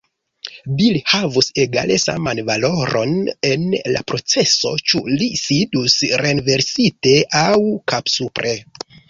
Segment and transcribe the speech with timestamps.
[0.77, 3.13] "Bil" havus egale saman valoron
[3.51, 3.67] en
[3.97, 7.55] la proceso, ĉu li sidus renversite aŭ
[7.95, 8.57] kapsupre.